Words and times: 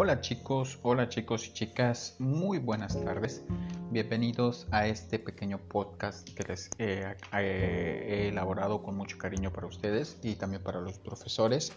Hola 0.00 0.20
chicos, 0.20 0.78
hola 0.82 1.08
chicos 1.08 1.48
y 1.48 1.52
chicas, 1.52 2.14
muy 2.20 2.58
buenas 2.58 3.02
tardes. 3.04 3.42
Bienvenidos 3.90 4.68
a 4.70 4.86
este 4.86 5.18
pequeño 5.18 5.58
podcast 5.58 6.28
que 6.34 6.44
les 6.44 6.70
he 6.78 8.28
elaborado 8.28 8.80
con 8.80 8.96
mucho 8.96 9.18
cariño 9.18 9.52
para 9.52 9.66
ustedes 9.66 10.16
y 10.22 10.36
también 10.36 10.62
para 10.62 10.80
los 10.80 11.00
profesores. 11.00 11.72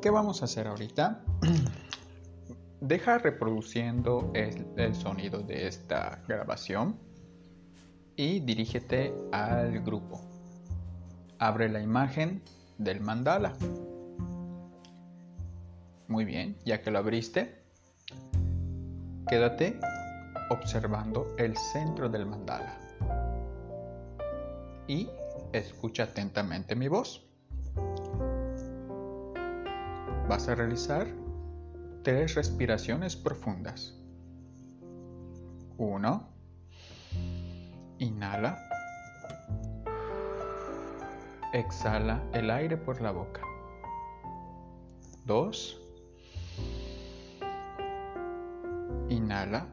¿Qué 0.00 0.10
vamos 0.10 0.42
a 0.42 0.44
hacer 0.44 0.68
ahorita? 0.68 1.24
Deja 2.80 3.18
reproduciendo 3.18 4.30
el, 4.34 4.94
sonido 4.94 5.40
de 5.40 5.66
esta 5.66 6.22
grabación 6.28 7.00
y 8.14 8.38
dirígete 8.38 9.12
al 9.32 9.80
grupo. 9.80 10.20
Abre 11.40 11.68
la 11.68 11.82
imagen 11.82 12.42
del 12.78 13.00
mandala. 13.00 13.54
Muy 16.08 16.24
bien, 16.24 16.56
ya 16.64 16.80
que 16.80 16.90
lo 16.90 16.98
abriste, 17.00 17.62
quédate 19.28 19.78
observando 20.48 21.34
el 21.36 21.54
centro 21.54 22.08
del 22.08 22.24
mandala 22.24 22.78
y 24.86 25.10
escucha 25.52 26.04
atentamente 26.04 26.74
mi 26.74 26.88
voz. 26.88 27.28
Vas 30.26 30.48
a 30.48 30.54
realizar 30.54 31.06
tres 32.02 32.34
respiraciones 32.36 33.14
profundas. 33.14 33.94
Uno, 35.76 36.26
inhala, 37.98 38.58
exhala 41.52 42.22
el 42.32 42.50
aire 42.50 42.78
por 42.78 43.02
la 43.02 43.10
boca. 43.10 43.42
Dos, 45.26 45.82
Inhala 49.38 49.68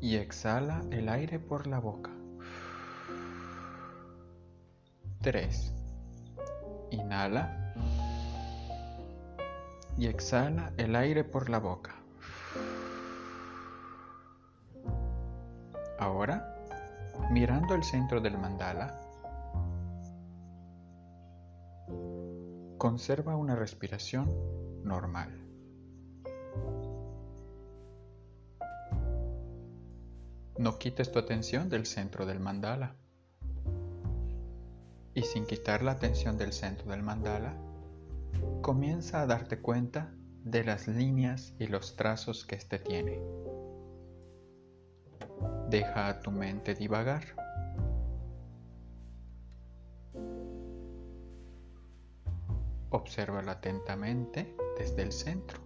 y 0.00 0.16
exhala 0.16 0.82
el 0.90 1.08
aire 1.08 1.38
por 1.38 1.68
la 1.68 1.78
boca. 1.78 2.10
3. 5.20 5.72
Inhala 6.90 7.74
y 9.96 10.08
exhala 10.08 10.72
el 10.78 10.96
aire 10.96 11.22
por 11.22 11.48
la 11.48 11.60
boca. 11.60 11.94
Ahora, 16.00 16.56
mirando 17.30 17.76
el 17.76 17.84
centro 17.84 18.20
del 18.20 18.36
mandala, 18.36 18.98
conserva 22.78 23.36
una 23.36 23.54
respiración 23.54 24.28
normal. 24.82 25.41
No 30.62 30.78
quites 30.78 31.10
tu 31.10 31.18
atención 31.18 31.68
del 31.68 31.86
centro 31.86 32.24
del 32.24 32.38
mandala. 32.38 32.94
Y 35.12 35.22
sin 35.22 35.44
quitar 35.44 35.82
la 35.82 35.90
atención 35.90 36.38
del 36.38 36.52
centro 36.52 36.88
del 36.92 37.02
mandala, 37.02 37.56
comienza 38.60 39.22
a 39.22 39.26
darte 39.26 39.58
cuenta 39.58 40.14
de 40.44 40.62
las 40.62 40.86
líneas 40.86 41.52
y 41.58 41.66
los 41.66 41.96
trazos 41.96 42.46
que 42.46 42.54
éste 42.54 42.78
tiene. 42.78 43.20
Deja 45.68 46.06
a 46.06 46.20
tu 46.20 46.30
mente 46.30 46.76
divagar. 46.76 47.24
Obsérvala 52.90 53.50
atentamente 53.50 54.54
desde 54.78 55.02
el 55.02 55.10
centro 55.10 55.58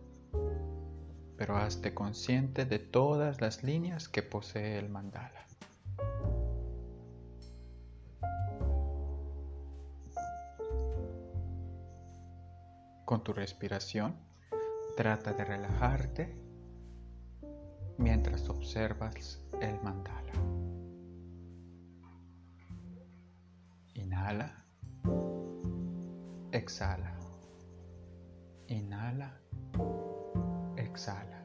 pero 1.37 1.57
hazte 1.57 1.95
consciente 1.95 2.65
de 2.65 2.79
todas 2.79 3.41
las 3.41 3.63
líneas 3.63 4.09
que 4.09 4.23
posee 4.23 4.79
el 4.79 4.89
mandala. 4.89 5.47
Con 13.05 13.23
tu 13.23 13.33
respiración, 13.33 14.17
trata 14.97 15.33
de 15.33 15.45
relajarte 15.45 16.37
mientras 17.99 18.49
observas 18.49 19.41
el 19.61 19.81
mandala. 19.81 20.33
Inhala, 23.95 24.65
exhala. 26.51 27.15
Inhala, 28.69 29.41
exhala. 30.97 31.43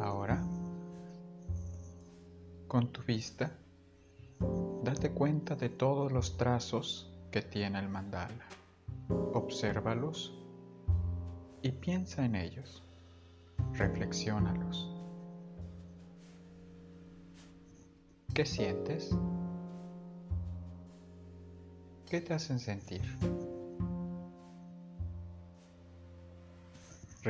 Ahora, 0.00 0.42
con 2.68 2.92
tu 2.92 3.02
vista, 3.02 3.50
date 4.84 5.12
cuenta 5.12 5.56
de 5.56 5.70
todos 5.70 6.12
los 6.12 6.36
trazos 6.36 7.10
que 7.30 7.40
tiene 7.42 7.78
el 7.78 7.88
mandala. 7.88 8.46
Obsérvalos 9.32 10.34
y 11.62 11.72
piensa 11.72 12.24
en 12.24 12.36
ellos. 12.36 12.82
Reflexiónalos. 13.72 14.94
¿Qué 18.34 18.44
sientes? 18.44 19.16
¿Qué 22.06 22.20
te 22.20 22.34
hacen 22.34 22.58
sentir? 22.58 23.39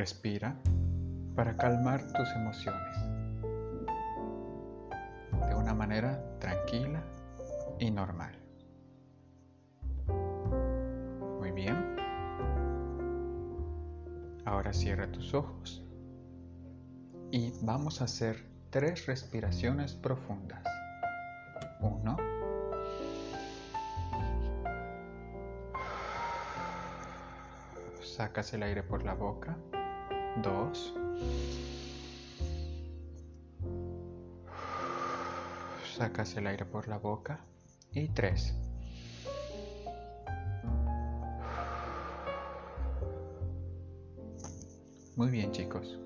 Respira 0.01 0.55
para 1.35 1.55
calmar 1.55 2.01
tus 2.01 2.27
emociones 2.31 2.97
de 5.47 5.53
una 5.53 5.75
manera 5.75 6.19
tranquila 6.39 7.03
y 7.77 7.91
normal. 7.91 8.35
Muy 11.37 11.51
bien. 11.51 11.95
Ahora 14.43 14.73
cierra 14.73 15.05
tus 15.11 15.35
ojos 15.35 15.83
y 17.29 17.53
vamos 17.61 18.01
a 18.01 18.05
hacer 18.05 18.43
tres 18.71 19.05
respiraciones 19.05 19.93
profundas. 19.93 20.63
Uno. 21.79 22.17
Sacas 28.01 28.51
el 28.55 28.63
aire 28.63 28.81
por 28.81 29.03
la 29.03 29.13
boca. 29.13 29.55
2 30.37 30.93
sacas 35.97 36.35
el 36.35 36.47
aire 36.47 36.65
por 36.65 36.87
la 36.87 36.97
boca. 36.97 37.45
Y 37.93 38.07
3 38.07 38.55
muy 45.21 45.29
bien 45.29 45.51
chicos. 45.51 45.99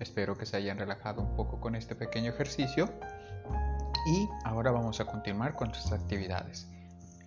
Espero 0.00 0.38
que 0.38 0.46
se 0.46 0.56
hayan 0.56 0.78
relajado 0.78 1.20
un 1.20 1.36
poco 1.36 1.60
con 1.60 1.74
este 1.74 1.94
pequeño 1.94 2.30
ejercicio. 2.30 2.88
Y 4.06 4.28
ahora 4.44 4.70
vamos 4.70 5.00
a 5.00 5.04
continuar 5.04 5.54
con 5.54 5.68
nuestras 5.68 6.00
actividades. 6.00 6.66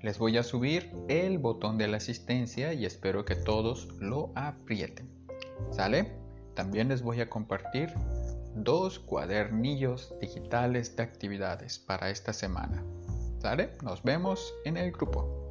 Les 0.01 0.17
voy 0.17 0.37
a 0.37 0.43
subir 0.43 0.91
el 1.09 1.37
botón 1.37 1.77
de 1.77 1.87
la 1.87 1.97
asistencia 1.97 2.73
y 2.73 2.85
espero 2.85 3.23
que 3.23 3.35
todos 3.35 3.87
lo 3.99 4.31
aprieten. 4.35 5.09
¿sale? 5.71 6.26
También 6.57 6.87
les 6.87 7.03
voy 7.03 7.21
a 7.21 7.29
compartir 7.29 7.93
dos 8.55 8.97
cuadernillos 8.97 10.15
digitales 10.19 10.95
de 10.95 11.03
actividades 11.03 11.77
para 11.77 12.09
esta 12.09 12.33
semana. 12.33 12.83
Nos 13.83 14.01
vemos 14.01 14.55
en 14.65 14.75
el 14.75 14.91
grupo. 14.91 15.46